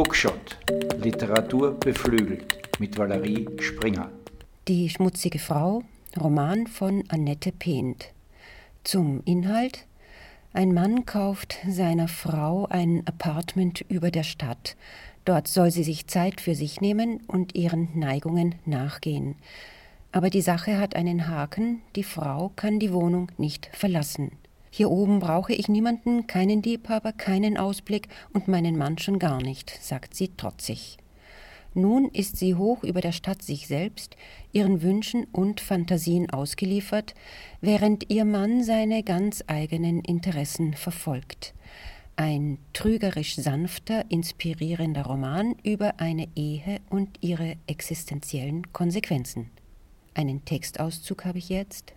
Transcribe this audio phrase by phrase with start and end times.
[0.00, 0.56] Bookshot.
[1.02, 4.10] Literatur beflügelt mit Valerie Springer.
[4.66, 5.82] Die schmutzige Frau,
[6.18, 8.06] Roman von Annette Pehnt.
[8.82, 9.84] Zum Inhalt
[10.54, 14.74] ein Mann kauft seiner Frau ein Apartment über der Stadt.
[15.26, 19.34] Dort soll sie sich Zeit für sich nehmen und ihren Neigungen nachgehen.
[20.12, 24.30] Aber die Sache hat einen Haken, die Frau kann die Wohnung nicht verlassen.
[24.70, 29.70] Hier oben brauche ich niemanden, keinen Liebhaber, keinen Ausblick und meinen Mann schon gar nicht,
[29.82, 30.96] sagt sie trotzig.
[31.74, 34.16] Nun ist sie hoch über der Stadt sich selbst,
[34.52, 37.14] ihren Wünschen und Fantasien ausgeliefert,
[37.60, 41.54] während ihr Mann seine ganz eigenen Interessen verfolgt.
[42.16, 49.50] Ein trügerisch sanfter, inspirierender Roman über eine Ehe und ihre existenziellen Konsequenzen.
[50.14, 51.94] Einen Textauszug habe ich jetzt.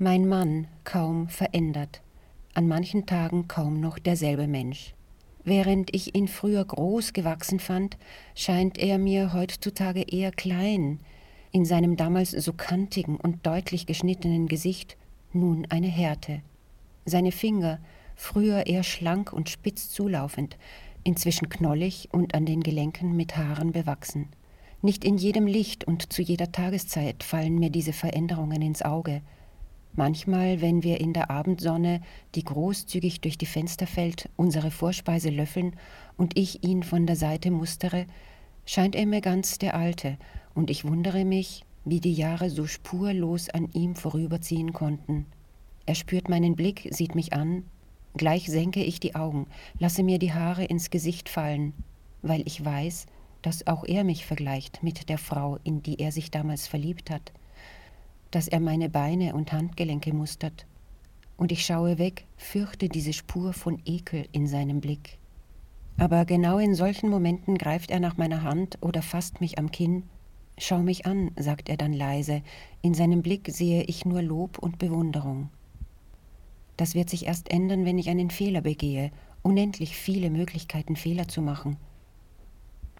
[0.00, 2.02] Mein Mann kaum verändert,
[2.54, 4.94] an manchen Tagen kaum noch derselbe Mensch.
[5.42, 7.98] Während ich ihn früher groß gewachsen fand,
[8.36, 11.00] scheint er mir heutzutage eher klein,
[11.50, 14.96] in seinem damals so kantigen und deutlich geschnittenen Gesicht
[15.32, 16.42] nun eine Härte.
[17.04, 17.80] Seine Finger,
[18.14, 20.58] früher eher schlank und spitz zulaufend,
[21.02, 24.28] inzwischen knollig und an den Gelenken mit Haaren bewachsen.
[24.80, 29.22] Nicht in jedem Licht und zu jeder Tageszeit fallen mir diese Veränderungen ins Auge,
[29.98, 32.00] Manchmal, wenn wir in der Abendsonne,
[32.36, 35.74] die großzügig durch die Fenster fällt, unsere Vorspeise löffeln
[36.16, 38.06] und ich ihn von der Seite mustere,
[38.64, 40.16] scheint er mir ganz der Alte,
[40.54, 45.26] und ich wundere mich, wie die Jahre so spurlos an ihm vorüberziehen konnten.
[45.84, 47.64] Er spürt meinen Blick, sieht mich an,
[48.16, 49.48] gleich senke ich die Augen,
[49.80, 51.72] lasse mir die Haare ins Gesicht fallen,
[52.22, 53.06] weil ich weiß,
[53.42, 57.32] dass auch er mich vergleicht mit der Frau, in die er sich damals verliebt hat
[58.30, 60.66] dass er meine Beine und Handgelenke mustert.
[61.36, 65.18] Und ich schaue weg, fürchte diese Spur von Ekel in seinem Blick.
[65.96, 70.04] Aber genau in solchen Momenten greift er nach meiner Hand oder fasst mich am Kinn.
[70.56, 72.42] Schau mich an, sagt er dann leise,
[72.82, 75.50] in seinem Blick sehe ich nur Lob und Bewunderung.
[76.76, 79.10] Das wird sich erst ändern, wenn ich einen Fehler begehe,
[79.42, 81.76] unendlich viele Möglichkeiten Fehler zu machen.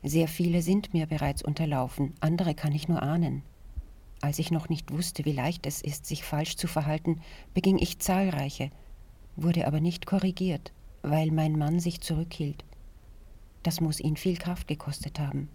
[0.02, 3.42] Sehr viele sind mir bereits unterlaufen, andere kann ich nur ahnen.
[4.20, 7.20] Als ich noch nicht wusste, wie leicht es ist, sich falsch zu verhalten,
[7.54, 8.70] beging ich zahlreiche,
[9.36, 12.64] wurde aber nicht korrigiert, weil mein Mann sich zurückhielt.
[13.62, 15.48] Das muss ihn viel Kraft gekostet haben.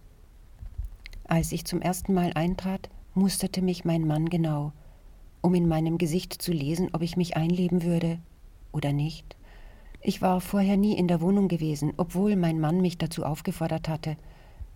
[1.25, 4.71] Als ich zum ersten Mal eintrat, musterte mich mein Mann genau,
[5.41, 8.19] um in meinem Gesicht zu lesen, ob ich mich einleben würde
[8.71, 9.35] oder nicht.
[10.01, 14.17] Ich war vorher nie in der Wohnung gewesen, obwohl mein Mann mich dazu aufgefordert hatte.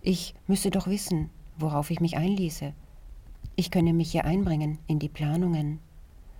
[0.00, 2.72] Ich müsse doch wissen, worauf ich mich einließe.
[3.56, 5.80] Ich könne mich hier einbringen in die Planungen.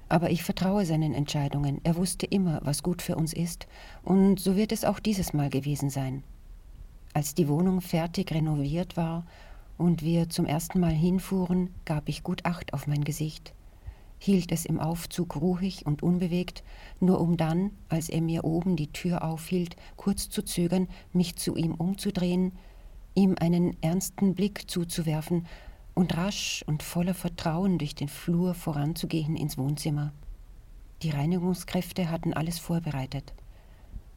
[0.09, 1.81] Aber ich vertraue seinen Entscheidungen.
[1.83, 3.67] Er wusste immer, was gut für uns ist,
[4.05, 6.23] und so wird es auch dieses Mal gewesen sein.
[7.15, 9.27] Als die Wohnung fertig renoviert war
[9.77, 13.53] und wir zum ersten Mal hinfuhren, gab ich gut Acht auf mein Gesicht,
[14.19, 16.63] hielt es im Aufzug ruhig und unbewegt,
[17.01, 21.57] nur um dann, als er mir oben die Tür aufhielt, kurz zu zögern, mich zu
[21.57, 22.53] ihm umzudrehen,
[23.15, 25.47] ihm einen ernsten Blick zuzuwerfen
[25.99, 30.13] und rasch und voller Vertrauen durch den Flur voranzugehen ins Wohnzimmer.
[31.03, 33.35] Die Reinigungskräfte hatten alles vorbereitet.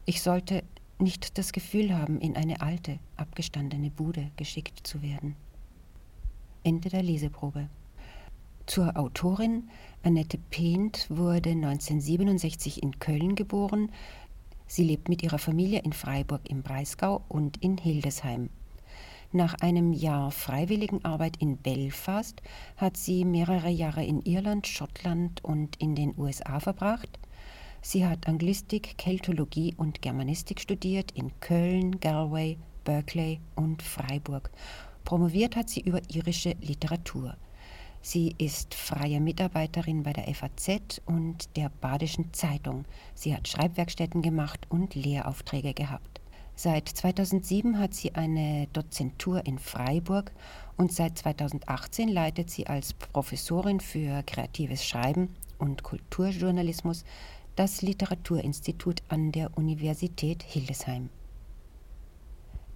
[0.06, 0.64] Ich sollte
[1.00, 5.36] nicht das Gefühl haben, in eine alte, abgestandene Bude geschickt zu werden.
[6.64, 7.68] Ende der Leseprobe.
[8.68, 9.68] Zur Autorin
[10.04, 13.92] Annette Pehnt wurde 1967 in Köln geboren.
[14.68, 18.52] Sie lebt mit ihrer Familie in Freiburg im Breisgau und in Hildesheim.
[19.34, 22.42] Nach einem Jahr freiwilligen Arbeit in Belfast
[22.76, 27.18] hat sie mehrere Jahre in Irland, Schottland und in den USA verbracht.
[27.82, 34.52] Sie hat Anglistik, Keltologie und Germanistik studiert in Köln, Galway, Berkeley und Freiburg.
[35.06, 37.38] Promoviert hat sie über irische Literatur.
[38.02, 42.84] Sie ist freie Mitarbeiterin bei der FAZ und der Badischen Zeitung.
[43.16, 46.21] Sie hat Schreibwerkstätten gemacht und Lehraufträge gehabt.
[46.56, 50.32] Seit 2007 hat sie eine Dozentur in Freiburg
[50.78, 57.04] und seit 2018 leitet sie als Professorin für kreatives Schreiben und Kulturjournalismus
[57.56, 61.10] das Literaturinstitut an der Universität Hildesheim.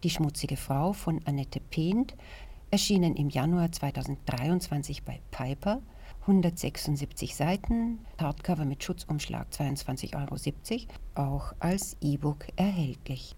[0.04, 2.16] Die schmutzige Frau von Annette Pehnt
[2.72, 5.82] erschienen im Januar 2023 bei Piper,
[6.22, 13.36] 176 Seiten, Hardcover mit Schutzumschlag 22,70 Euro, auch als E-Book erhältlich.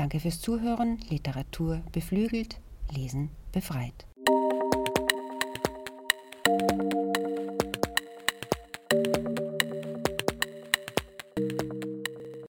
[0.00, 0.96] Danke fürs Zuhören.
[1.10, 2.58] Literatur beflügelt,
[2.90, 4.06] Lesen befreit.